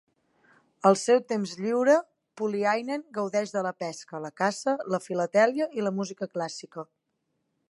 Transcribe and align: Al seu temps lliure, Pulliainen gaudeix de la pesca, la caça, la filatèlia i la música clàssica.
Al 0.89 0.95
seu 1.01 1.19
temps 1.31 1.53
lliure, 1.65 1.97
Pulliainen 2.41 3.05
gaudeix 3.19 3.55
de 3.59 3.65
la 3.69 3.75
pesca, 3.85 4.25
la 4.27 4.35
caça, 4.45 4.77
la 4.95 5.05
filatèlia 5.09 5.73
i 5.81 5.87
la 5.89 5.97
música 6.01 6.35
clàssica. 6.37 6.93